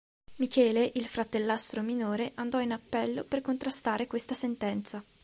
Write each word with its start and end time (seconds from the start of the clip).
Michele, 0.37 0.91
il 0.95 1.05
fratellastro 1.05 1.83
minore, 1.83 2.31
andò 2.33 2.59
in 2.59 2.71
appello 2.71 3.23
per 3.23 3.41
contrastare 3.41 4.07
questa 4.07 4.33
sentenza. 4.33 5.03